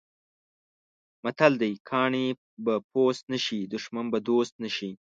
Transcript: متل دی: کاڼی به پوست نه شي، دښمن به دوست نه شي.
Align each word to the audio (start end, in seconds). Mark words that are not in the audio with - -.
متل 1.23 1.53
دی: 1.61 1.73
کاڼی 1.89 2.27
به 2.63 2.73
پوست 2.91 3.23
نه 3.33 3.39
شي، 3.45 3.59
دښمن 3.73 4.05
به 4.13 4.19
دوست 4.29 4.53
نه 4.63 4.69
شي. 4.75 4.91